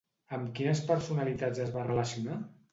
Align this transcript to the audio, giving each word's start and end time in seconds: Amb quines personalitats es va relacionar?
Amb 0.37 0.47
quines 0.59 0.81
personalitats 0.87 1.63
es 1.69 1.73
va 1.79 1.87
relacionar? 1.93 2.43